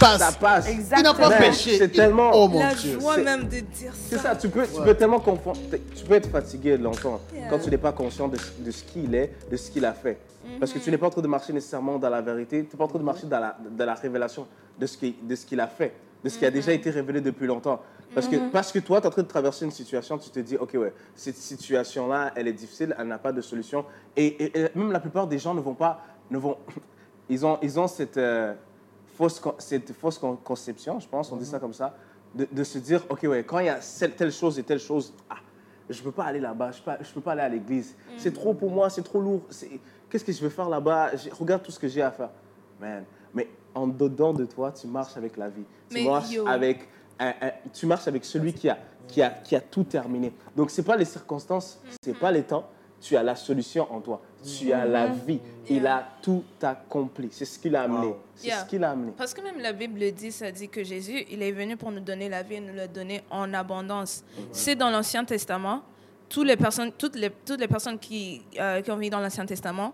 [0.00, 0.18] passe.
[0.20, 0.66] Ça passe.
[0.68, 1.28] Il n'a Exactement.
[1.28, 1.78] pas péché.
[1.78, 2.98] c'est tellement- Oh mon La Dieu.
[2.98, 4.22] joie c'est- même de dire C'est ça.
[4.22, 4.84] ça, tu peux, tu Ouais.
[4.86, 5.58] peux tellement confondre,
[5.94, 7.48] tu peux être fatigué longtemps Yeah.
[7.48, 10.18] quand tu n'es pas conscient de, de ce qu'il est, de ce qu'il a fait.
[10.58, 12.78] Parce que tu n'es pas en train de marcher nécessairement dans la vérité, tu n'es
[12.78, 14.46] pas en train de marcher dans la, dans la révélation
[14.78, 15.92] de ce qui- de ce qu'il a fait,
[16.24, 17.80] de ce qui a déjà été révélé depuis longtemps.
[18.14, 20.40] Parce que, parce que toi, tu es en train de traverser une situation, tu te
[20.40, 23.84] dis, OK, ouais, cette situation-là, elle est difficile, elle n'a pas de solution.
[24.16, 26.56] Et, et- et même la plupart des gens ne vont pas, ne vont,
[27.28, 28.54] ils ont, ils ont cette, euh,
[29.20, 31.94] fausse, cette fausse con- conception, je pense, on dit ça comme ça,
[32.34, 33.78] de, de se dire, OK, ouais, quand il y a
[34.16, 35.36] telle chose et telle chose, ah,
[35.90, 37.94] je peux pas aller là-bas, je peux, pas- je peux pas aller à l'église.
[38.16, 39.42] C'est trop pour moi, c'est trop lourd.
[40.08, 41.10] Qu'est-ce que je vais faire là-bas?
[41.38, 42.30] Regarde tout ce que j'ai à faire.
[42.80, 45.64] Man, mais en dedans de toi, tu marches avec la vie.
[45.90, 46.46] Tu marches yo.
[46.48, 50.32] avec, un- un- tu marches avec celui qui a, qui a, qui a tout terminé.
[50.56, 52.64] Donc c'est pas les circonstances, c'est pas les temps.
[53.00, 54.20] Tu as la solution en toi.
[54.44, 55.38] Tu as la vie.
[55.68, 57.28] Il a tout accompli.
[57.30, 58.06] C'est ce qu'il a amené.
[58.08, 58.16] Wow.
[58.34, 58.64] C'est Yeah.
[58.64, 59.12] ce qu'il a amené.
[59.16, 61.90] Parce que même la Bible le dit, ça dit que Jésus, il est venu pour
[61.92, 64.24] nous donner la vie et nous la donner en abondance.
[64.50, 65.82] C'est dans l'Ancien Testament.
[66.28, 69.44] Toutes les personnes, toutes les, toutes les personnes qui, euh, qui ont vécu dans l'Ancien
[69.44, 69.92] Testament,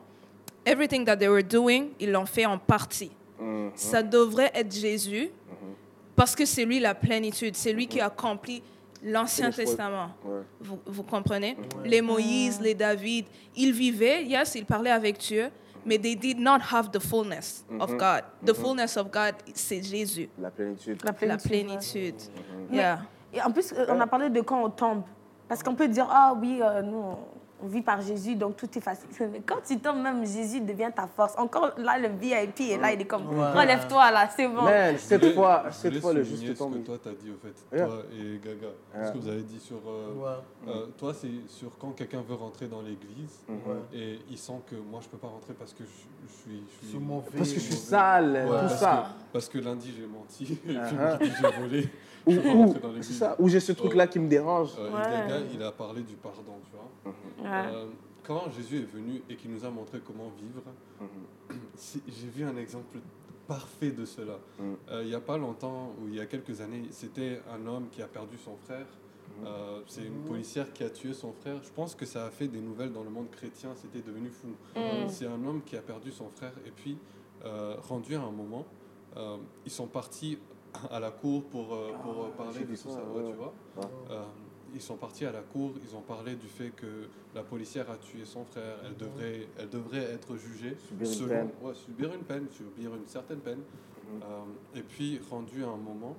[0.64, 3.10] everything that they were doing, ils l'ont fait en partie.
[3.40, 3.72] Mhm.
[3.74, 5.30] Ça devrait être Jésus
[6.14, 8.62] parce que c'est lui la plénitude, c'est lui qui a accompli
[9.02, 9.50] l'Ancien.
[9.50, 10.10] Testament.
[10.24, 10.40] Ouais.
[10.60, 11.56] Vous, vous comprenez?
[11.84, 15.50] Les Moïse, les David, ils vivaient, yes, ils parlaient avec Dieu,
[15.84, 18.22] mais they did not have the fullness of God.
[18.44, 21.00] The fullness of God, c'est Jésus, La plénitude.
[21.04, 22.14] La la plénitude.
[22.70, 23.00] Mais- Yeah.
[23.32, 25.02] Et en plus, on a parlé de quand on tombe.
[25.48, 27.04] Parce qu'on peut dire, ah oui, euh, nous,
[27.62, 29.08] on- vit par Jésus, donc tout est facile.
[29.32, 31.34] Mais quand tu tombes, même Jésus devient ta force.
[31.38, 34.62] Encore là, le VIP est là, il est comme, relève-toi là, c'est bon.
[34.62, 36.82] Man, cette fois, cette fois, le juste ce que tombe.
[36.84, 37.86] toi t'as dit au fait, Yeah.
[37.86, 38.66] toi et Gaga.
[38.94, 39.06] Yeah.
[39.06, 39.76] Ce que vous avez dit sur.
[39.86, 40.72] euh, Ouais.
[40.72, 43.56] euh, toi, c'est sur quand quelqu'un veut rentrer dans l'église Mhm.
[43.92, 46.62] et il sent que moi je peux pas rentrer parce que je, je suis.
[46.82, 47.26] Je suis mauvais.
[47.36, 47.86] Parce que je suis mauvais.
[47.86, 49.06] sale, Ouais, tout parce ça.
[49.18, 50.94] Que, parce que lundi j'ai menti, et puis Uh-huh.
[50.96, 51.88] mardi j'ai volé.
[52.26, 52.32] Ou,
[53.02, 54.70] c'est ça, ou j'ai ce truc-là qui me dérange.
[54.78, 55.02] Euh, Ouais.
[55.02, 57.12] Gaga, il a parlé du pardon, tu vois.
[57.44, 57.66] Ouais.
[57.72, 57.86] Euh,
[58.24, 60.62] quand Jésus est venu et qu'il nous a montré comment vivre,
[61.76, 62.98] c'est- j'ai vu un exemple
[63.46, 64.38] parfait de cela.
[64.58, 64.76] Mhm.
[64.90, 67.86] Euh, il n'y a pas longtemps, ou il y a quelques années, c'était un homme
[67.92, 68.86] qui a perdu son frère.
[69.44, 71.62] Euh, c'est une policière qui a tué son frère.
[71.62, 73.70] Je pense que ça a fait des nouvelles dans le monde chrétien.
[73.76, 74.48] C'était devenu fou.
[74.74, 75.08] Mm.
[75.08, 76.52] C'est un homme qui a perdu son frère.
[76.66, 76.96] Et puis,
[77.44, 78.64] euh, rendu à un moment,
[79.16, 80.38] euh, ils sont partis
[80.90, 83.04] à la cour pour, euh, pour euh, parler de tout ça, ça.
[83.04, 83.22] ouais.
[83.22, 83.54] ouais, tu vois.
[83.76, 83.84] Ouais.
[84.10, 84.22] Euh,
[84.74, 87.96] ils sont partis à la cour, ils ont parlé du fait que la policière a
[87.96, 91.50] tué son frère, elle devrait, elle devrait être jugée, Subir une selon- peine.
[91.62, 93.58] ouais, subir une peine, subir une certaine peine.
[93.60, 94.20] Mhm.
[94.22, 96.14] Euh, et puis, rendu à un moment,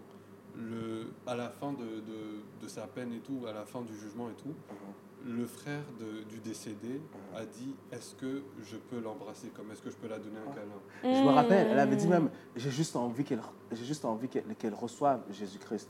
[0.56, 3.94] le, à la fin de, de, de sa peine et tout, à la fin du
[3.95, 4.94] jugement et tout, Mhm.
[5.27, 7.01] Le frère de- du décédé
[7.35, 10.51] a dit Est-ce que je peux l'embrasser Comme est-ce que je peux la donner un
[10.53, 11.15] câlin?
[11.15, 14.45] Je me rappelle, elle avait dit même, j'ai juste envie qu'elle, j'ai juste envie qu'elle,
[14.57, 15.89] qu'elle reçoive Jésus-Christ.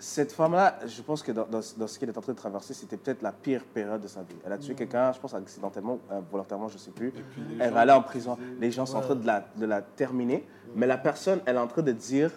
[0.00, 2.72] Cette femme-là, je pense que dans, dans- dans ce qu'elle est en train de traverser,
[2.72, 4.36] c'était peut-être la pire période de sa vie.
[4.46, 7.12] Elle a tué quelqu'un, je pense accidentellement, euh, volontairement, je ne sais plus.
[7.58, 8.36] Elle va aller en prison.
[8.36, 10.46] disaient- Les gens sont en train de la, de la terminer.
[10.76, 12.30] Mais la personne, elle est en train de dire,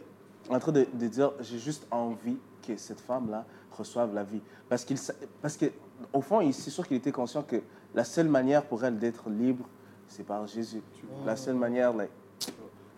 [0.49, 4.41] en train de, de dire, j'ai juste envie que cette femme-là reçoive la vie.
[4.69, 4.97] Parce qu'il,
[5.41, 5.65] parce que
[6.13, 7.61] au fond, il- c'est sûr qu'il était conscient que
[7.93, 9.65] la seule manière pour elle d'être libre,
[10.07, 10.81] c'est par Jésus.
[11.25, 12.09] La seule manière, like,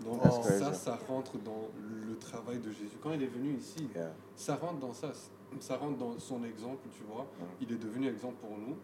[0.03, 1.69] Donc ça, ça rentre dans
[2.07, 2.97] le travail de Jésus.
[3.01, 4.11] Quand il est venu ici, yeah.
[4.35, 5.11] ça rentre dans ça.
[5.59, 7.27] Ça rentre dans son exemple, tu vois.
[7.61, 8.75] Il est devenu exemple pour nous.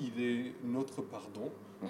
[0.00, 1.50] Il est notre pardon.
[1.82, 1.86] Et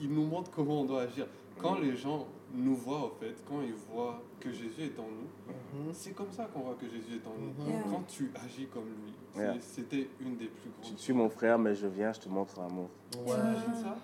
[0.00, 1.26] il nous montre comment on doit agir.
[1.60, 5.90] Quand les gens nous voient, au fait, quand ils voient que Jésus est en nous,
[5.92, 7.70] c'est comme ça qu'on voit que Jésus est en nous.
[7.70, 7.82] Yeah.
[7.90, 10.96] Quand tu agis comme lui, c'était une des plus Tu grandes.
[10.96, 12.88] tues mon frère, mais je viens, je te montre l'amour.
[13.10, 13.96] T'imagines ça?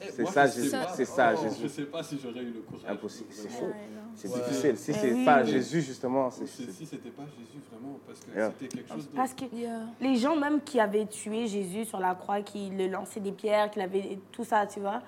[0.00, 0.76] Eh, C'est ça, je Jésus.
[0.94, 1.62] C'est ça, Oh, Jésus.
[1.64, 2.82] Je sais pas si j'aurais eu le courage.
[2.88, 3.66] Impossible, c'est chaud.
[4.14, 4.38] C'est Ouais.
[4.40, 4.76] difficile.
[4.78, 5.24] Si Eh c'est oui.
[5.26, 6.46] pas Mais- Jésus, justement, c'est.
[6.46, 8.52] Si, c'était pas Jésus, vraiment, parce que Yeah.
[8.58, 9.14] c'était quelque chose de.
[9.16, 9.80] Parce que Yeah.
[10.00, 13.70] les gens même qui avaient tué Jésus sur la croix, qui le lançaient des pierres,
[13.70, 15.02] qui avait tout ça, tu vois.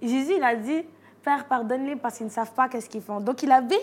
[0.00, 0.82] Jésus, il a dit,
[1.28, 3.20] Père, pardonne-les parce qu'ils ne savent pas qu'est-ce qu'ils font.
[3.20, 3.78] Donc il avait,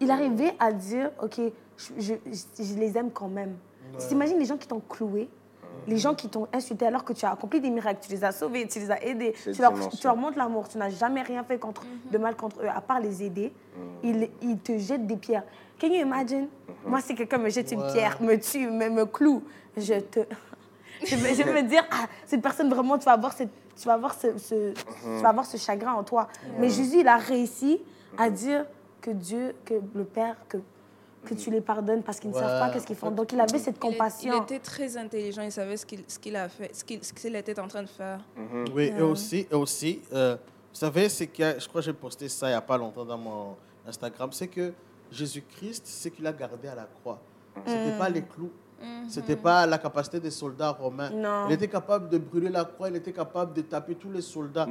[0.00, 1.40] il arrivait à dire, ok,
[1.78, 3.56] je, je- je les aime quand même.
[3.98, 5.30] Tu t'imagines les gens qui t'ont cloué,
[5.86, 8.32] les gens qui t'ont insulté alors que tu as accompli des miracles, tu les as
[8.32, 11.42] sauvés, tu les as aidés, tu leur, tu leur montres l'amour, tu n'as jamais rien
[11.42, 13.50] fait contre, de mal contre eux, à part les aider.
[14.02, 15.44] Ils, ils te jettent des pierres.
[15.80, 16.48] Can you imagine?
[16.86, 17.92] Moi, si quelqu'un me jette une Ouais.
[17.92, 19.42] pierre, me tue, me, me cloue,
[19.74, 20.20] je te...
[21.06, 23.86] je, vais, je vais me dire, ah, cette personne, vraiment, tu vas avoir, cette, tu
[23.86, 26.28] vas avoir, ce, ce- tu vas avoir ce chagrin en toi.
[26.58, 27.80] Mais Jésus, il a réussi
[28.18, 28.64] à dire
[29.00, 30.58] que Dieu, que le Père, que,
[31.24, 33.10] que tu les pardonnes parce qu'ils ne savent pas qu'est-ce qu'ils font.
[33.10, 34.34] Donc, il avait cette Il est- compassion.
[34.36, 37.12] Il, était très intelligent, il savait ce qu'il ce qu'il a fait, ce qu'il ce
[37.12, 38.20] qu'il était en train de faire.
[38.74, 40.36] Oui, et aussi, et aussi euh,
[40.72, 43.04] vous savez, c'est que je crois que j'ai posté ça il n'y a pas longtemps
[43.04, 43.56] dans mon
[43.86, 44.72] Instagram, c'est que
[45.10, 47.20] Jésus-Christ, ce qu'il a gardé à la croix,
[47.66, 48.50] c'était pas les clous.
[49.08, 51.10] C'était pas la capacité des soldats romains.
[51.10, 51.46] Non.
[51.48, 54.66] Il était capable de brûler la croix, il était capable de taper tous les soldats.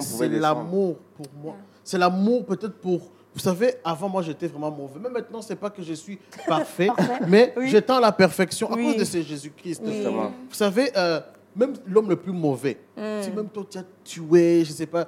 [0.00, 1.54] C'est l'amour pour moi.
[1.84, 3.00] C'est l'amour peut-être pour.
[3.34, 4.98] Vous savez, avant moi j'étais vraiment mauvais.
[5.00, 7.18] Mais maintenant, c'est pas que je suis parfait, Parfait.
[7.28, 7.68] mais Oui.
[7.68, 8.84] j'étends la perfection à Oui.
[8.86, 9.82] cause de ce Jésus-Christ.
[9.84, 10.02] Oui.
[10.04, 11.20] Vous savez, euh,
[11.54, 13.22] même l'homme le plus mauvais, Mm.
[13.22, 15.06] si même toi tu as tué, je sais pas,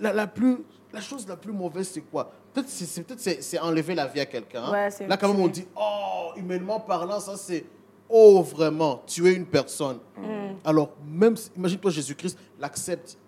[0.00, 0.58] la, la plus,
[0.92, 2.30] la chose la plus mauvaise c'est quoi?
[2.52, 4.62] Peut-être c'est, enlever la vie à quelqu'un.
[4.64, 4.72] hein.
[4.72, 7.64] Ouais, c'est Là quand même on dit, oh, humainement parlant, ça c'est,
[8.08, 9.98] oh vraiment, tuer une personne.
[10.16, 10.54] Mm.
[10.64, 13.18] Alors même, si- imagine-toi Jésus-Christ l'accepte,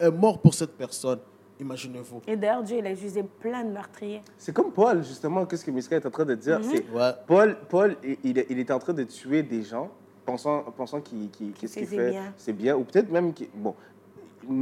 [0.00, 1.20] est mort pour cette personne.
[1.60, 2.20] Imaginez-vous.
[2.26, 4.22] Et d'ailleurs, Dieu, il a utilisé plein de meurtriers.
[4.36, 6.58] C'est comme Paul, justement, qu'est-ce que Miska est en train de dire?
[6.62, 7.12] C'est Ouais.
[7.28, 9.88] Paul, Paul il, il- était en train de tuer des gens,
[10.26, 12.34] pensant, pensant qu'il qu'il- qu'est-ce qu'il faisait fait, bien.
[12.36, 12.76] c'est bien.
[12.76, 13.72] Ou peut-être même, qu'il- bon,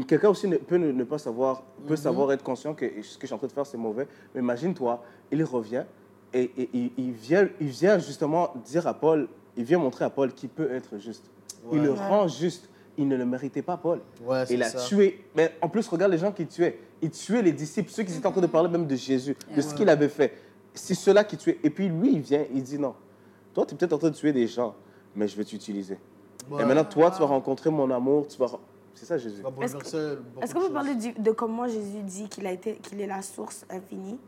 [0.06, 3.22] quelqu'un aussi ne, peut ne, ne pas savoir, peut savoir être conscient que ce que
[3.22, 4.06] je suis en train de faire, c'est mauvais.
[4.34, 5.84] Mais imagine-toi, il revient
[6.34, 10.10] et, et il, il vient, il vient justement dire à Paul, il vient montrer à
[10.10, 11.24] Paul qu'il peut être juste.
[11.72, 11.98] Il le Ouais.
[11.98, 12.68] rend juste.
[12.98, 14.00] Il ne le méritait pas, Paul.
[14.22, 14.84] Ouais, il a ça.
[14.86, 15.24] tué.
[15.34, 16.78] Mais en plus, regarde les gens qu'il tuait.
[17.00, 19.60] Il tuait les disciples, ceux qui étaient en train de parler même de Jésus, de
[19.62, 20.34] ce qu'il avait fait.
[20.74, 21.58] C'est ceux-là qui tuaient.
[21.62, 22.94] Et puis lui, il vient, il dit non.
[23.54, 24.74] Toi, tu es peut-être en train de tuer des gens,
[25.16, 25.98] mais je vais t'utiliser.
[26.50, 26.62] Ouais.
[26.62, 28.26] Et maintenant, toi, tu vas rencontrer mon amour.
[28.28, 28.46] Tu vas...
[28.94, 29.42] C'est ça, Jésus.
[29.62, 30.72] Est-ce de qu'on peut choses.
[30.72, 34.18] parler du- de comment Jésus dit qu'il a été, qu'il est la source infinie?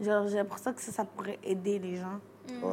[0.00, 2.18] Genre, j'ai l'impression que ça, ça pourrait aider les gens
[2.62, 2.70] Ouais.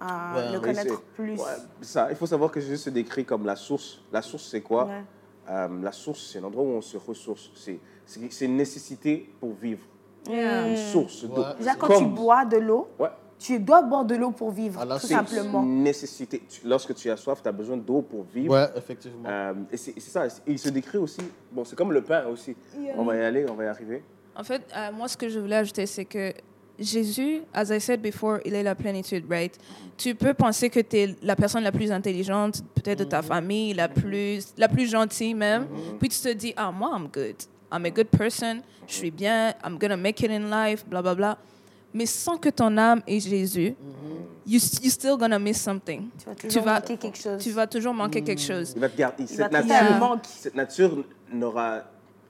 [0.00, 0.52] À Ouais.
[0.52, 1.32] le Oui, connaître plus.
[1.32, 1.44] Ouais,
[1.80, 4.00] ça, il faut savoir que Jésus se décrit comme la source.
[4.12, 4.84] La source, c'est quoi?
[4.86, 5.02] Ouais.
[5.50, 7.50] Euh, La source, c'est l'endroit où on se ressource.
[7.54, 9.82] C'est c'est- c'est une nécessité pour vivre.
[10.28, 10.32] Mm.
[10.32, 11.42] Une source d'eau.
[11.42, 11.54] Ouais.
[11.58, 13.08] Déjà, quand Comme- tu bois de l'eau, Ouais.
[13.38, 15.62] tu dois boire de l'eau pour vivre, tout c'est- simplement.
[15.62, 16.42] une nécessité.
[16.48, 18.52] Tu- Lorsque tu as soif, tu as besoin d'eau pour vivre.
[18.54, 19.28] Ouais, effectivement.
[19.28, 20.26] Euh, et c'est c'est ça.
[20.26, 21.20] Et il se décrit aussi.
[21.52, 22.56] Bon, c'est comme le pain aussi.
[22.96, 24.02] On va y aller, on va y arriver.
[24.36, 26.32] En fait, euh, moi, ce que je voulais ajouter, c'est que
[26.78, 29.56] Jésus, as I said before, il est la plénitude, right?
[29.96, 33.74] Tu peux penser que tu es la personne la plus intelligente, peut-être de ta famille,
[33.74, 35.66] la plus, la plus gentille même.
[35.98, 37.34] Puis tu te dis, ah, moi, I'm good.
[37.72, 38.62] I'm a good person.
[38.86, 39.54] Je suis bien.
[39.64, 41.38] I'm gonna make it in life, bla, bla, bla.
[41.92, 43.74] Mais sans que ton âme ait Jésus,
[44.46, 46.08] you, you still gonna miss something.
[46.18, 47.42] Tu vas toujours vas- manquer quelque chose.
[47.42, 48.72] Tu vas toujours manquer quelque chose.
[48.76, 49.24] Il va te garder.
[49.28, 51.82] Il va Cette nature, cette nature n'aura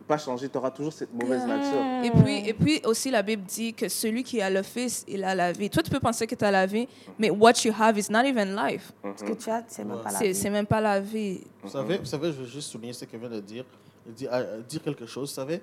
[0.08, 0.48] pas changé.
[0.48, 1.80] Tu auras toujours cette mauvaise nature.
[2.04, 5.22] Et puis, et puis aussi, la Bible dit que celui qui a le Fils, il
[5.22, 5.68] a la vie.
[5.70, 6.88] Toi, tu peux penser que tu as la vie,
[7.18, 8.90] mais what you have is not even life.
[9.16, 10.34] Ce que tu as, c'est même pas la vie.
[10.34, 11.40] c'est même pas la vie.
[11.62, 13.64] Vous savez, vous savez, je veux juste souligner ce qu'il vient de dire,
[14.06, 15.28] dire, euh, dire quelque chose.
[15.28, 15.60] Vous savez,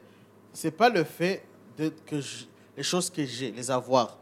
[0.53, 1.43] c'est pas le fait
[1.77, 2.45] de, que je-
[2.77, 4.17] les choses que j'ai, les avoir,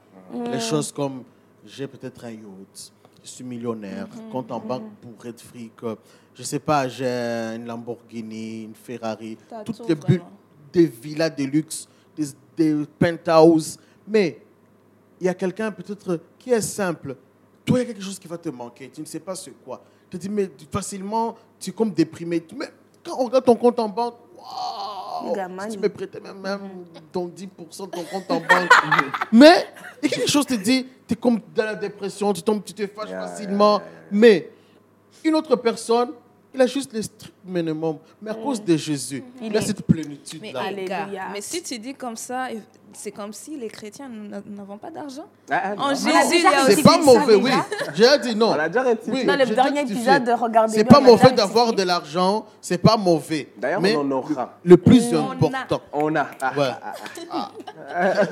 [0.52, 1.24] les choses comme
[1.66, 2.92] j'ai peut-être un yacht,
[3.24, 5.96] je suis millionnaire, compte en banque pour être fric, euh,
[6.36, 7.06] je sais pas, j'ai
[7.56, 10.20] une Lamborghini, une Ferrari, toutes tout, les
[10.72, 12.26] des villas de luxe, des,
[12.58, 13.78] des penthouses,
[14.08, 14.42] mais
[15.20, 17.16] il y a quelqu'un peut-être qui est simple.
[17.64, 18.90] Toi, il y a quelque chose qui va te manquer.
[18.90, 19.82] Tu ne sais pas ce quoi.
[20.10, 22.44] Tu te dis, mais facilement, tu es comme déprimé.
[22.58, 22.70] Mais
[23.04, 24.16] quand on regarde ton compte en banque,
[25.70, 26.60] si tu me prêtais même, même
[27.12, 28.72] ton 10% de ton compte en banque.
[29.32, 29.66] mais
[30.02, 32.42] il y a quelque chose qui te dit, tu es comme dans la dépression, tu
[32.42, 33.82] tombes, tu te fâches Yeah, facilement.
[34.12, 34.50] Mais
[35.24, 36.12] une autre personne,
[36.54, 37.98] il a juste le strict minimum.
[38.22, 40.64] Mais à cause de Jésus, il, a est- cette plénitude-là.
[40.76, 40.88] Mais,
[41.34, 42.48] mais si tu dis comme ça,
[42.94, 45.26] c'est comme si les chrétiens nous n'a- n'avons pas d'argent.
[45.52, 45.90] Ah, ah, En.
[45.90, 46.08] Jésus,
[46.46, 46.66] a a.
[46.68, 46.84] C'est aussi.
[46.84, 47.52] pas mauvais, oui.
[47.94, 48.50] J'ai dit non.
[48.52, 49.14] On a déjà rectifié.
[49.22, 49.26] Oui.
[49.26, 50.02] Dans le dernier rectifié.
[50.04, 53.50] épisode de Regardez C'est pas a mauvais d'avoir de l'argent, c'est pas mauvais.
[53.58, 54.54] D'ailleurs, Mais on en aura.
[54.64, 55.34] le plus On a.
[55.34, 55.82] important.
[55.94, 56.28] On a.
[56.42, 56.70] Ah, Ouais.
[57.32, 57.52] ah,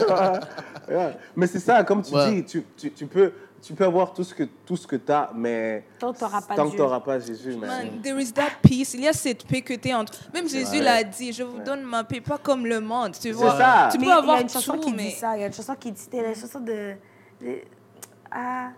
[0.10, 0.40] ah.
[0.90, 1.16] Ouais.
[1.36, 2.32] Mais c'est ça, comme tu Ouais.
[2.32, 5.12] dis, tu, tu, tu peux, tu peux avoir tout ce que, tout ce que tu
[5.12, 7.56] as, mais Tant que pas tant tu n'auras pas Jésus.
[7.62, 8.96] mais- Man, there is that peace.
[8.96, 10.14] Il y a cette paix que t'es entre.
[10.34, 13.12] Même Jésus l'a dit, je vous donne ma paix, pas comme le monde.
[13.22, 13.56] Tu vois.
[13.58, 13.90] ça.
[13.92, 15.36] Tu Mais peux y avoir a une chanson qui mais dit ça.
[15.38, 16.94] Il y a une chanson qui dit c'était la chanson de.
[17.42, 17.62] de-
[18.32, 18.70] ah.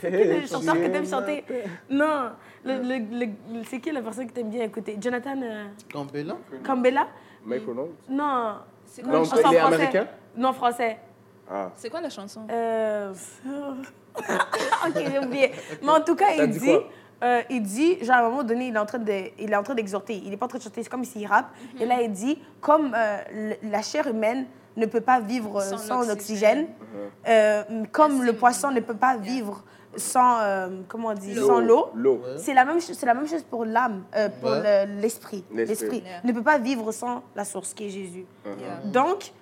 [0.00, 1.44] C'est qui Hey, le chanteur que t'aimes chanter
[1.88, 2.30] Non.
[2.64, 3.26] Le, le,
[3.58, 7.06] le- c'est qui la personne que t'aimes bien écouter Jonathan euh, Gambella Campbella
[7.46, 7.92] Mike Reynolds?
[8.08, 8.56] Non.
[8.84, 9.74] c'est quoi, Non, la Chanson il est français.
[9.74, 10.06] américain?
[10.36, 10.98] Non, français.
[11.50, 11.70] Ah.
[11.74, 12.46] c'est quoi la chanson?
[12.50, 13.14] Euh...
[14.18, 15.52] ok, j'ai oublié.
[15.82, 16.84] Mais en tout cas, Ça il dit dit, quoi?
[17.22, 19.56] Euh, il dit, genre à un moment donné, il est en train de, il est
[19.56, 20.14] en train d'exhorter.
[20.24, 21.50] Il n'est pas en train de chanter, c'est comme s'il rappe.
[21.78, 24.46] Et là, il dit, comme euh, la chair humaine
[24.76, 26.60] ne peut pas vivre euh, Sans sans, l'oxygène.
[26.60, 26.66] oxygène,
[27.28, 27.62] euh,
[27.92, 29.64] comme le poisson ne peut pas vivre
[29.96, 31.90] sans, euh, comment on dit, sans l'eau.
[32.38, 32.80] C'est la même.
[32.80, 34.86] C'est la même chose pour l'âme, euh, pour Ouais.
[34.86, 35.44] l'esprit.
[35.52, 35.66] L'esprit.
[35.66, 36.20] L'esprit Yeah.
[36.24, 38.24] ne peut pas vivre sans la source qui est Jésus.
[38.46, 38.54] Yeah.
[38.84, 39.32] Donc,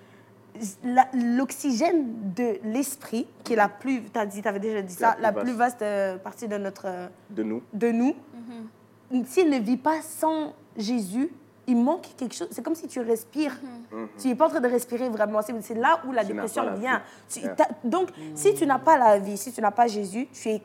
[1.15, 5.13] l'oxygène de l'esprit, qui est la plus, tu as dit, avais déjà dit La ça,
[5.15, 5.45] plus la vaste.
[5.47, 7.63] plus vaste euh, partie de notre, euh, De nous.
[7.73, 8.15] de nous,
[9.27, 11.31] s'il ne vit pas sans Jésus,
[11.67, 12.49] il manque quelque chose.
[12.51, 13.59] C'est comme si tu respires.
[14.19, 15.41] Tu n'es pas en train de respirer vraiment.
[15.61, 17.03] C'est là où la Tu dépression la vient.
[17.29, 17.41] Tu-
[17.85, 20.63] Donc, si tu n'as pas la vie, si tu n'as pas Jésus, tu es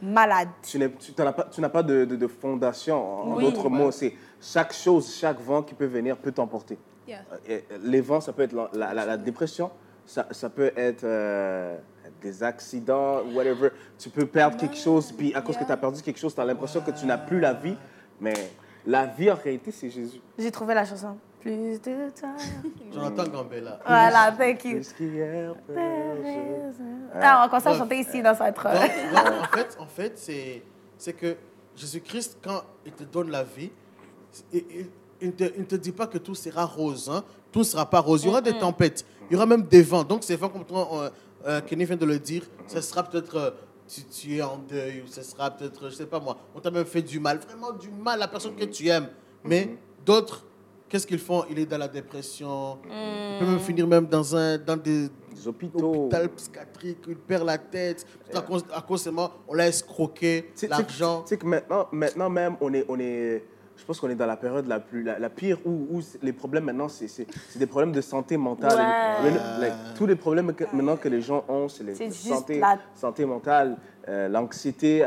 [0.00, 0.48] malade.
[0.62, 3.22] Tu n'as pas, tu n'as pas de, de- de fondation.
[3.32, 3.44] En Oui.
[3.44, 6.78] d'autres mots, c'est chaque chose, chaque vent qui peut venir peut t'emporter.
[7.06, 7.18] Yeah.
[7.32, 9.70] Euh, et Les vents, ça peut être la, la- la- la dépression,
[10.06, 11.76] ça, ça peut être euh,
[12.22, 13.70] des accidents, whatever.
[13.98, 16.40] Tu peux perdre quelque chose, puis à cause que tu as perdu quelque chose, tu
[16.40, 17.76] as l'impression que tu n'as plus la vie.
[18.20, 18.34] Mais
[18.86, 20.20] la vie, en réalité, c'est Jésus.
[20.38, 21.16] J'ai trouvé la chanson.
[21.40, 22.30] Plus de toi.
[22.90, 23.78] Jonathan Gambella.
[23.86, 24.72] Voilà, thank you.
[24.76, 25.54] Plus qu'hier,
[27.20, 28.54] Ah, on commence à chanter ici dans cette.
[28.56, 30.62] Donc, en fait, en fait c'est,
[30.96, 31.36] c'est que
[31.76, 33.70] Jésus-Christ, quand il te donne la vie,
[34.52, 34.86] il, il-
[35.20, 37.08] il ne te, il ne te dit pas que tout sera rose.
[37.12, 37.22] Hein?
[37.52, 38.22] Tout ne sera pas rose.
[38.22, 39.04] Il y aura des tempêtes.
[39.30, 40.04] Il y aura même des vents.
[40.04, 41.10] Donc, ces vents, comme toi, euh,
[41.46, 43.36] euh, Kenny vient de le dire, ce sera peut-être.
[43.36, 43.50] euh,
[43.86, 46.70] tu, tu es en deuil, ou ce sera peut-être, je sais pas moi, on t'a
[46.70, 49.08] même fait du mal, vraiment du mal à la personne que tu aimes.
[49.44, 50.42] Mais d'autres,
[50.88, 51.44] qu'est-ce qu'ils font?
[51.50, 52.78] Il est dans la dépression.
[52.84, 56.04] Il peut même finir même dans, un, dans des, Des hôpitaux.
[56.04, 58.06] hôpital psychiatrique, il perd la tête.
[58.34, 61.20] À cause, à cause seulement, on l'a escroqué, l'argent.
[61.22, 63.44] Tu sais que maintenant, maintenant même, on est, on est,
[63.76, 66.32] je pense qu'on est dans la période la, plus, la, la pire où, où les
[66.32, 67.26] problèmes maintenant, c'est
[67.56, 68.78] des problèmes de santé mentale.
[69.24, 69.30] Ouais.
[69.30, 72.78] Le- like, tous les problèmes que, maintenant que les gens ont, c'est juste santé, la-
[72.94, 73.76] santé mentale.
[74.08, 75.06] Euh, L'anxiété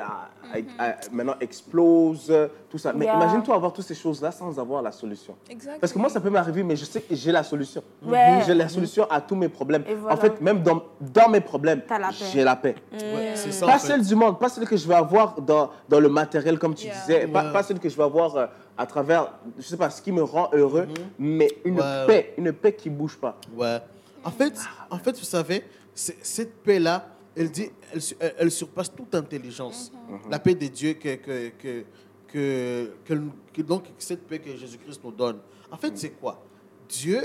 [1.12, 2.34] maintenant explose,
[2.70, 2.94] tout ça.
[2.94, 3.16] Mais Yeah.
[3.16, 5.36] imagine-toi avoir toutes ces choses-là sans avoir la solution.
[5.50, 5.80] Exactement.
[5.80, 7.82] Parce que moi, ça peut m'arriver, mais je sais que j'ai la solution.
[8.06, 8.42] Ouais.
[8.46, 9.84] J'ai la solution à tous mes problèmes.
[10.00, 10.16] Voilà.
[10.16, 12.16] En fait, même dans, dans mes problèmes, T'as la paix.
[12.34, 12.76] j'ai la paix.
[12.92, 13.88] Ouais, en Pas fait.
[13.88, 16.86] celle du monde, pas celle que je vais avoir dans, dans le matériel, comme tu
[16.88, 16.96] Yeah.
[17.02, 17.54] disais, pas, Ouais.
[17.54, 18.46] pas celle que je vais avoir euh,
[18.78, 20.88] à travers, je sais pas, ce qui me rend heureux,
[21.20, 21.80] mais une.
[21.80, 22.06] Ouais.
[22.08, 23.38] paix, une paix qui bouge pas.
[23.56, 23.80] Ouais.
[24.24, 24.54] En fait,
[24.90, 25.64] en fait, vous savez,
[25.94, 27.06] cette paix-là,
[27.38, 29.92] elle dit, elle, su- elle- elle surpasse toute intelligence.
[30.30, 31.84] La paix de Dieu que, que, que,
[32.28, 33.22] que, que-
[33.54, 35.40] que- donc cette paix que Jésus-Christ nous donne.
[35.72, 36.44] En fait, c'est quoi?
[36.90, 37.22] Dieu,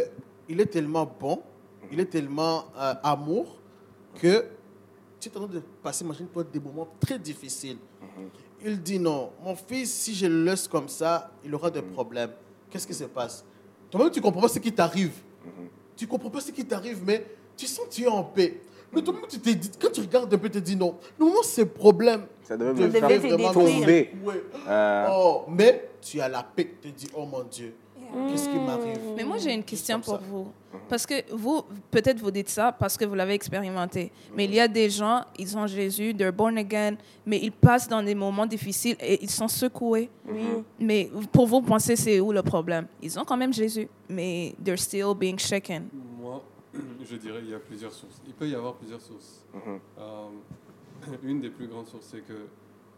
[0.48, 1.42] il est tellement bon,
[1.90, 3.58] il est tellement euh, amour
[4.20, 4.44] que
[5.20, 7.78] tu es en train de passer, imagine-toi, des moments très difficiles.
[8.64, 12.30] Il dit non, mon fils, si je le laisse comme ça, il aura des problèmes.
[12.70, 13.44] Qu'est-ce qui se passe?
[13.90, 15.12] Toi-même, tu ne comprends pas ce qui t'arrive.
[15.96, 17.26] Tu ne comprends pas ce qui t'arrive, mais
[17.56, 18.60] tu sens que tu es en paix.
[18.92, 21.42] Mais toi-même, tu t'es dit, quand tu regardes un peu, tu te dis non, normalement,
[21.42, 23.52] ces problèmes Ça devait Ça me devait faire te détruire.
[23.80, 24.10] tomber.
[24.24, 24.42] Ouais.
[24.68, 26.74] Euh, Oh, mais tu as la paix.
[26.82, 27.74] Tu te dis, oh mon Dieu,
[28.28, 28.98] qu'est-ce qui m'arrive?
[29.16, 30.20] Mais moi, j'ai une question pour ça.
[30.28, 30.48] vous.
[30.88, 34.10] Parce que vous, peut-être vous dites ça parce que vous l'avez expérimenté.
[34.34, 36.96] Mais il y a des gens, ils ont Jésus, they're born again,
[37.26, 40.08] mais ils passent dans des moments difficiles et ils sont secoués.
[40.80, 42.86] Mais pour vous, pensez c'est où le problème?
[43.02, 45.84] Ils ont quand même Jésus, mais they're still being shaken.
[47.04, 48.20] Je dirais il y a plusieurs sources.
[48.26, 49.44] Il peut y avoir plusieurs sources.
[49.54, 49.80] Mhm.
[49.98, 50.26] Euh,
[51.22, 52.46] une des plus grandes sources, c'est que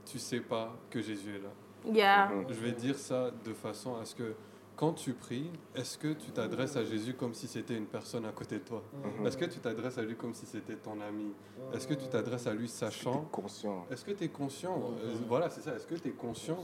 [0.04, 1.50] tu sais pas que Jésus est là.
[1.92, 2.30] Yeah.
[2.49, 4.34] Je vais dire ça de façon à ce que
[4.76, 8.32] quand tu pries, est-ce que tu t'adresses à Jésus comme si c'était une personne à
[8.32, 8.82] côté de toi?
[9.25, 11.32] Est-ce que tu t'adresses à lui comme si c'était ton ami?
[11.73, 13.20] Est-ce que tu t'adresses à lui sachant?
[13.30, 13.87] conscient?
[13.90, 14.76] Est-ce que tu es conscient?
[15.04, 15.75] Euh, Voilà, c'est ça.
[15.76, 16.58] Est-ce que tu es conscient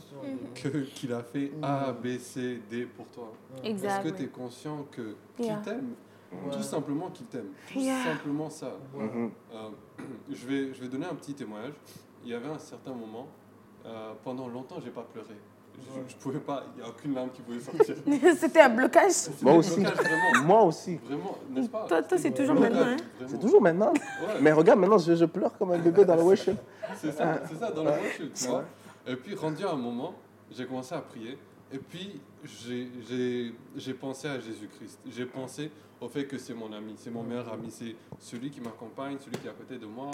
[0.55, 3.33] que- qu'il a fait A, B, C, D pour toi?
[3.59, 4.13] Est-ce que Exactly.
[4.15, 5.63] tu es conscient que qu'il Yeah.
[5.65, 5.95] t'aime
[6.53, 7.49] Tout simplement qu'il t'aime.
[7.73, 8.05] Tout Yeah.
[8.05, 8.73] simplement ça.
[8.95, 9.31] Mhm.
[9.53, 9.69] Euh,
[10.31, 11.73] je, vais, je vais donner un petit témoignage.
[12.25, 13.27] Il y avait un certain moment,
[13.87, 15.35] euh, pendant longtemps, j'ai pas pleuré.
[15.79, 17.97] Je, je pouvais pas, il n'y a aucune larme qui pouvait sortir.
[18.37, 19.13] C'était un blocage?
[19.13, 19.81] C'était Moi un aussi.
[19.81, 20.45] blocage, vraiment.
[20.47, 20.97] Moi aussi.
[20.97, 21.87] Vraiment, n'est-ce pas?
[21.89, 22.93] Toi, toi c'est toujours Blocage, maintenant.
[22.93, 23.25] Hein?
[23.27, 23.93] C'est toujours maintenant.
[23.93, 24.41] Ouais.
[24.43, 26.57] Mais regarde, maintenant, je, je pleure comme un bébé dans le worship.
[26.97, 28.65] C'est ça, c'est ça, dans le worship, tu vois.
[29.07, 30.15] Et puis, rendu à un moment,
[30.51, 31.39] j'ai commencé à prier.
[31.73, 34.99] Et puis, j'ai- j'ai j'ai pensé à Jésus-Christ.
[35.07, 38.61] J'ai pensé au fait que c'est mon ami, c'est mon meilleur ami, c'est celui qui
[38.61, 40.11] m'accompagne, celui qui est à côté de moi.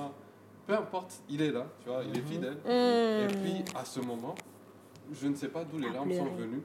[0.67, 2.59] Peu importe, il est là, tu vois, il est fidèle.
[2.67, 4.35] Et puis, à ce moment,
[5.13, 6.63] je ne sais pas d'où les larmes sont venues.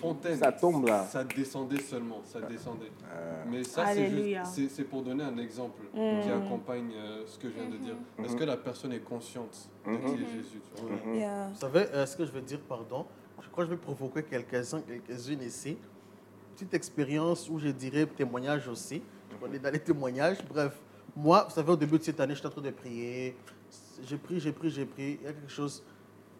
[0.00, 0.38] Fontaine.
[0.38, 1.04] Ça tombe, là.
[1.04, 2.90] Ça descendait seulement, ça descendait.
[3.50, 4.44] Mais ça, c'est Alléluia.
[4.44, 7.76] juste, c'est- c'est pour donner un exemple qui accompagne euh, ce que je viens de
[7.76, 7.96] dire.
[8.24, 11.14] Est-ce que la personne est consciente de qui est Jésus tu vois?
[11.14, 11.48] Yeah.
[11.48, 13.04] Vous savez euh, ce que je veux dire, pardon
[13.42, 15.76] Je crois que je vais provoquer quelques-uns, quelques-unes ici.
[16.60, 19.00] Petite expérience où je dirais témoignage aussi.
[19.42, 20.36] On est dans les témoignages.
[20.46, 20.78] Bref,
[21.16, 23.34] moi, vous savez, au début de cette année, j'étais en train de prier.
[24.06, 25.18] J'ai pris, j'ai pris, j'ai pris.
[25.22, 25.82] Il y a quelque chose.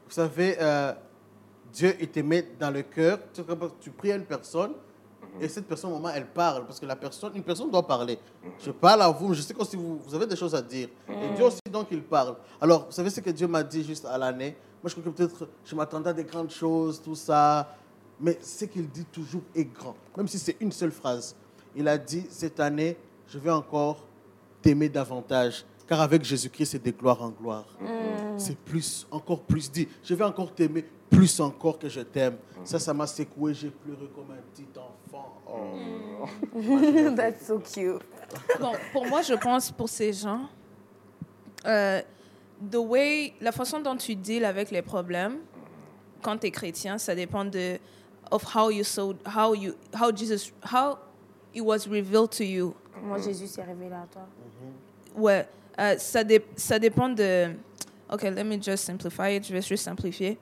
[0.07, 0.93] Vous savez, euh,
[1.73, 3.19] Dieu, il te met dans le cœur.
[3.33, 3.41] Tu,
[3.81, 4.75] tu pries à une personne.
[5.41, 6.67] Et cette personne, au moment, elle parle.
[6.67, 8.19] Parce que la personne, une personne doit parler.
[8.59, 10.89] Je parle à vous, je sais que si vous, vous avez des choses à dire.
[11.09, 12.37] Et Dieu aussi, donc, il parle.
[12.61, 14.55] Alors, vous savez ce que Dieu m'a dit juste à l'année?
[14.83, 17.75] Moi, je crois que peut-être je m'attendais à des grandes choses, tout ça.
[18.21, 19.97] Mais ce qu'il dit toujours est grand.
[20.17, 21.35] Même si c'est une seule phrase.
[21.75, 22.97] Il a dit, cette année,
[23.29, 24.05] je vais encore
[24.61, 25.65] t'aimer davantage.
[25.87, 27.67] car avec Jésus-Christ, c'est de gloire en gloire.
[27.81, 28.39] Mm.
[28.39, 29.89] C'est plus, encore plus dit.
[30.03, 32.37] Je vais encore t'aimer plus encore que je t'aime.
[32.65, 33.55] Ça, ça m'a secoué.
[33.55, 35.35] J'ai pleuré comme un petit enfant.
[35.49, 36.27] Oh.
[37.17, 38.03] That's so cute.
[38.61, 40.49] Bon, pour moi, je pense pour ces gens,
[41.67, 42.01] euh,
[42.71, 45.39] the way, la façon dont tu deals avec les problèmes
[46.23, 47.79] quand tu es chrétien, ça dépend de
[48.31, 50.99] of how you saw, how you, how Jesus, how
[51.55, 52.75] it was revealed to you.
[52.95, 54.23] Comment Jésus s'est révélé à toi.
[55.17, 55.47] Ouais,
[55.79, 57.51] euh, ça, dé- ça dépend de.
[58.13, 59.47] Ok, let me just simplify it.
[59.47, 60.39] Je vais juste simplifier.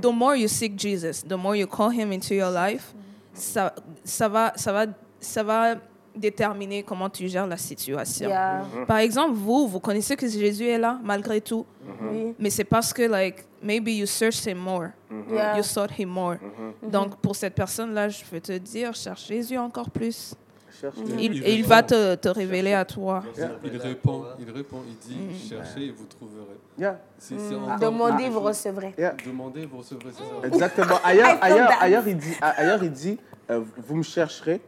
[0.00, 2.92] The more you seek Jesus, the more you call him into your life,
[3.32, 3.72] ça,
[4.04, 4.86] ça, va, ça, va,
[5.20, 5.76] ça va
[6.16, 8.28] déterminer comment tu gères la situation.
[8.28, 8.64] Yeah.
[8.86, 11.64] Par exemple, vous, vous connaissez que Jésus est là malgré tout,
[12.10, 12.34] Oui.
[12.38, 14.90] mais c'est parce que, like, maybe you searched him more,
[15.32, 15.56] Yeah.
[15.56, 16.36] you sought him more.
[16.82, 20.34] Donc, pour cette personne-là, je veux te dire, cherche Jésus encore plus.
[20.82, 20.90] Mm-hmm.
[21.18, 21.68] Il, Il et il répond.
[21.68, 23.22] va te, te révéler à toi.
[23.64, 25.48] Il répond, il répond, il dit Mm.
[25.48, 26.58] cherchez et vous trouverez.
[26.78, 27.00] Yeah.
[27.30, 27.78] Mm.
[27.80, 28.92] Demandez, vous recevrez.
[28.98, 29.14] Yeah.
[29.24, 30.22] Demandez, vous recevrez, ça.
[30.46, 30.96] Exactement.
[31.04, 33.18] I Ailleurs, ailleurs, ailleurs, il dit, ailleurs, il dit
[33.50, 34.60] euh, vous me chercherez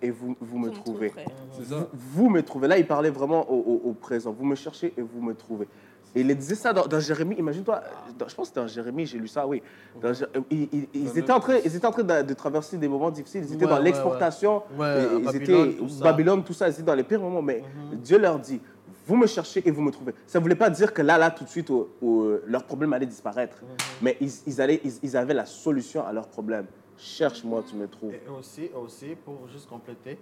[0.00, 1.10] et vous, vous me Vous me trouvez.
[1.10, 1.88] trouverez.
[1.92, 2.68] Vous me trouvez.
[2.68, 4.32] Là, il parlait vraiment au, au- au présent.
[4.32, 5.66] Vous me cherchez et vous me trouvez.
[6.14, 7.36] Et il disait ça dans, dans Jérémie.
[7.36, 7.82] Imagine-toi,
[8.18, 9.62] dans- je pense que c'était dans Jérémie, j'ai lu ça, oui.
[10.00, 12.34] Dans Jé- ils, ils- ils même étaient en train, ils étaient en train de, de
[12.34, 13.44] traverser des moments difficiles.
[13.48, 14.62] Ils étaient Ouais, dans ouais, l'exportation.
[14.78, 15.04] ouais.
[15.18, 15.88] Ils Babylone, étaient tout.
[16.00, 16.68] Babylone, tout ça.
[16.68, 17.40] Ils étaient dans les pires moments.
[17.42, 17.62] Mais
[17.94, 18.60] Dieu leur dit
[19.04, 20.14] vous me cherchez et vous me trouvez.
[20.28, 22.92] Ça ne voulait pas dire que là, là, tout de suite, au- au- leur problème
[22.92, 23.56] allait disparaître.
[24.00, 26.66] Mais ils, ils allaient, ils, ils avaient la solution à leur problème.
[26.98, 28.12] Cherche-moi, tu me trouves.
[28.14, 30.18] Et aussi, aussi, pour juste compléter,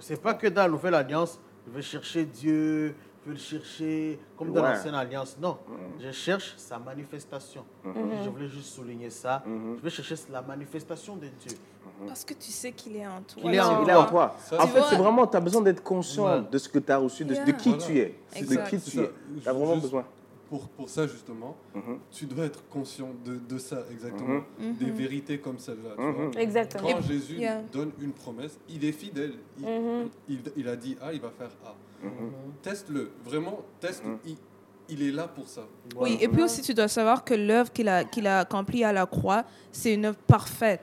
[0.00, 2.94] c'est pas que dans la Nouvelle Alliance, je vais chercher Dieu,
[3.28, 4.72] je vais le chercher comme dans Ouais.
[4.74, 5.36] l'Ancienne Alliance.
[5.40, 5.58] Non,
[6.00, 7.64] je cherche sa manifestation.
[7.84, 9.42] Je voulais juste souligner ça.
[9.46, 11.56] Je vais chercher la manifestation de Dieu.
[12.06, 13.42] Parce que tu sais qu'il est en toi.
[13.42, 14.36] Qu'il est en Il est en toi.
[14.38, 16.42] Ça, en fait, c'est vraiment, tu as besoin d'être conscient Ouais.
[16.50, 17.84] de ce que tu as reçu, de, qui Voilà.
[17.84, 18.14] tu es.
[18.28, 19.02] C'est De qui tu ça.
[19.02, 19.10] es.
[19.42, 20.04] Tu as vraiment Juste besoin.
[20.48, 21.56] Pour, pour ça, justement,
[22.10, 24.40] tu dois être conscient de, de ça, exactement.
[24.58, 25.94] Des vérités comme celle-là.
[26.40, 26.88] Exactement.
[26.92, 27.60] Quand Jésus Yeah.
[27.72, 29.34] donne une promesse, il est fidèle.
[29.58, 29.66] Il,
[30.28, 31.74] il, il a dit A, il va faire A.
[32.02, 32.32] Mhm.
[32.62, 34.04] Teste-le, vraiment, teste.
[34.04, 34.18] Mhm.
[34.26, 34.36] Il,
[34.90, 35.62] il est là pour ça.
[35.96, 38.92] Oui, et puis aussi, tu dois savoir que l'œuvre qu'il a, qu'il a accomplie à
[38.92, 40.80] la croix, c'est une œuvre parfaite.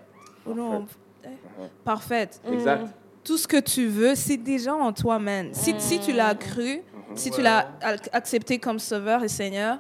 [0.48, 0.86] Oh non,
[1.24, 1.28] eh,
[1.84, 2.40] Parfaite.
[2.52, 2.86] Exact.
[3.24, 5.50] Tout ce que tu veux, c'est déjà en toi, man.
[5.54, 6.82] Si, si tu l'as cru,
[7.16, 9.80] si tu l'as ac- accepté comme sauveur et Seigneur,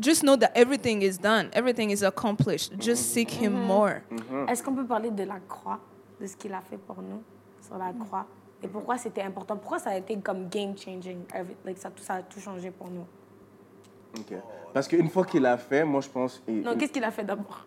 [0.00, 1.48] just know that everything is done.
[1.52, 2.72] Everything is accomplished.
[2.80, 4.00] Just seek Him more.
[4.48, 5.78] Est-ce qu'on peut parler de la croix,
[6.20, 7.22] de ce qu'il a fait pour nous
[7.64, 8.26] sur la croix?
[8.62, 9.56] Et pourquoi c'était important?
[9.56, 11.18] Pourquoi ça a été comme game changing?
[11.64, 13.04] Like ça, tout, ça a tout changé pour nous
[14.18, 14.34] Ok.
[14.74, 16.42] Parce qu'une fois qu'il a fait, moi je pense.
[16.46, 17.66] il- Non, il- qu'est-ce qu'il a fait d'abord?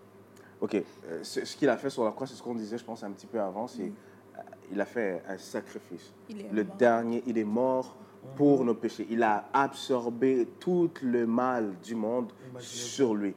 [0.62, 2.84] Ok, euh, ce, ce qu'il a fait sur la croix, c'est ce qu'on disait, je
[2.86, 3.68] pense, un petit peu avant.
[3.68, 6.14] C'est, euh, il a fait un sacrifice.
[6.30, 6.76] Il est le mort.
[6.78, 7.96] dernier, il est mort
[8.36, 9.06] pour nos péchés.
[9.10, 13.36] Il a absorbé tout le mal du monde sur lui.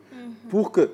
[0.49, 0.91] Pour, que,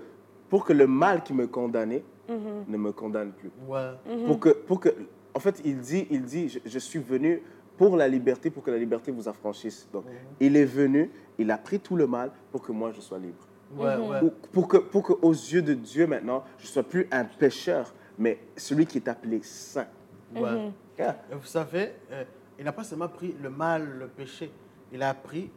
[0.48, 3.50] pour que le mal qui me condamnait ne me condamne plus.
[3.68, 3.90] Ouais.
[4.27, 4.88] Pour que, pour que,
[5.35, 7.42] en fait, il dit, il dit je, je suis venu
[7.77, 9.88] pour la liberté, pour que la liberté vous affranchisse.
[9.92, 10.05] Donc,
[10.40, 13.47] il est venu, il a pris tout le mal pour que moi je sois libre.
[13.77, 14.20] Ouais, ouais.
[14.20, 17.25] Pour, pour que, pour que, aux yeux de Dieu maintenant, je ne sois plus un
[17.25, 19.87] pécheur, mais celui qui est appelé saint.
[20.35, 20.70] ouais.
[20.97, 21.20] Yeah.
[21.33, 22.23] Et vous savez, euh,
[22.57, 24.53] il n'a pas seulement pris le mal, le péché,
[24.92, 25.51] il a pris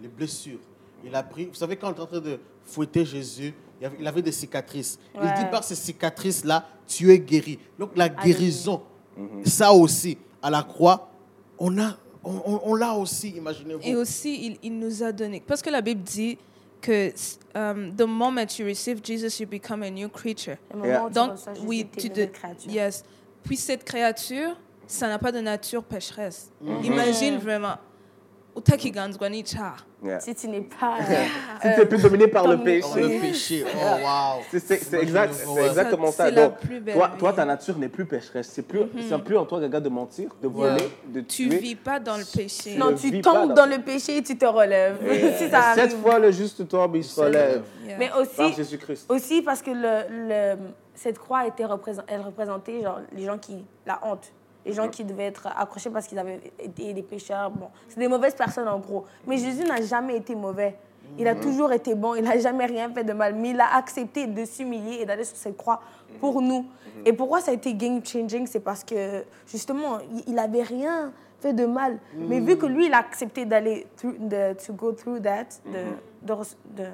[0.00, 0.60] les blessures.
[1.04, 3.96] Il a pris, vous savez, quand on est en train de fouetter Jésus, il avait,
[4.00, 4.98] il avait des cicatrices.
[5.14, 7.58] Il dit par ces cicatrices-là, tu es guéri.
[7.78, 8.82] Donc la guérison,
[9.44, 11.08] ça aussi, à la croix,
[11.58, 13.80] on a, on, on- on l'a aussi, imaginez-vous.
[13.84, 15.42] Et aussi, il, il nous a donné.
[15.46, 16.36] Parce que la Bible dit
[16.80, 17.12] que
[17.54, 20.56] um, the moment you receive Jesus, you become a new creature.
[20.82, 21.08] Yeah.
[21.10, 21.32] Donc,
[21.64, 22.20] oui, tu une te.
[22.20, 22.70] nouvelle créature.
[22.72, 23.04] Yes.
[23.44, 26.50] Puis cette créature, ça n'a pas de nature pécheresse.
[26.82, 27.76] Imagine vraiment.
[30.02, 30.18] Yeah.
[30.20, 30.96] Si tu n'es pas...
[31.62, 33.00] Si tu n'es plus dominé par le Oh, péché.
[33.02, 34.42] le péché, oh wow.
[34.50, 36.54] C'est- exact, Imaginez-vous, c'est exactement Ça, Donc,
[36.92, 38.48] toi, toi, ta nature n'est plus pécheresse.
[38.50, 40.56] C'est plus, c'est plus en toi, Gaga, de mentir, de Yeah.
[40.56, 41.58] voler, de Tu tuer.
[41.58, 42.76] vis pas dans le péché.
[42.76, 44.98] Non, tu tombes dans- dans le péché et tu te relèves.
[45.54, 45.96] arrive.
[46.02, 47.62] fois le juste tombe, il se relève.
[47.86, 47.96] Yeah.
[47.98, 49.10] Mais Par aussi, Jésus-Christ.
[49.10, 50.58] aussi parce que le, le-
[50.94, 53.64] cette croix était représent- elle représentait genre, les gens qui...
[53.86, 54.32] La honte.
[54.70, 57.50] Les gens qui devaient être accrochés parce qu'ils avaient été des pécheurs.
[57.50, 59.04] Bon, c'est des mauvaises personnes en gros.
[59.26, 60.76] Mais Jésus n'a jamais été mauvais.
[61.18, 62.14] Il a toujours été bon.
[62.14, 63.34] Il n'a jamais rien fait de mal.
[63.34, 65.80] Mais il a accepté de s'humilier et d'aller sur cette croix
[66.20, 66.66] pour nous.
[67.04, 71.52] Et pourquoi ça a été game changing C'est parce que justement, il- n'avait rien fait
[71.52, 71.98] de mal.
[72.16, 76.56] Mais vu que lui, il a accepté d'aller to go through that, de, de, re-
[76.76, 76.84] de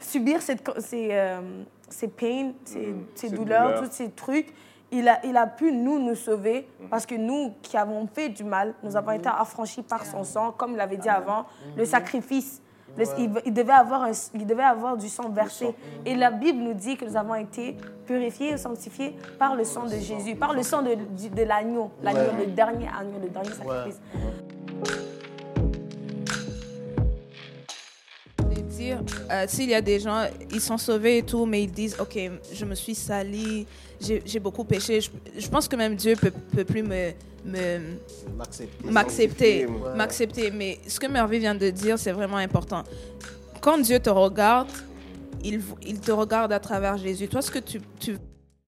[0.00, 1.40] subir cette, ces, euh,
[1.88, 3.82] ces pains, ces, douleurs, douleurs.
[3.82, 4.52] tous ces trucs,
[4.90, 8.44] il a, il a pu nous, nous sauver parce que nous qui avons fait du
[8.44, 11.44] mal, nous avons été affranchis par son sang, comme il avait dit avant,
[11.76, 12.62] le sacrifice.
[12.96, 15.66] Le- il, il devait avoir un- il devait avoir du sang versé.
[16.06, 19.84] Et la Bible nous dit que nous avons été purifiés et sanctifiés par le sang
[19.84, 24.00] de Jésus, par le sang de, l'agneau, l'agneau, le dernier agneau, le dernier sacrifice.
[28.88, 31.96] Dire, euh, s'il y a des gens, ils sont sauvés et tout, mais ils disent,
[32.00, 32.18] OK,
[32.52, 33.66] je me suis sali,
[34.00, 35.00] j'ai beaucoup péché.
[35.00, 37.12] Je, je pense que même Dieu peut, peut plus me,
[38.84, 39.66] M'accepter.
[39.96, 40.50] m'accepter.
[40.50, 42.82] Mais ce que Merveille vient de dire, c'est vraiment important.
[43.60, 44.68] Quand Dieu te regarde,
[45.42, 47.28] il, il te regarde à travers Jésus.
[47.28, 48.16] Toi, ce que tu, tu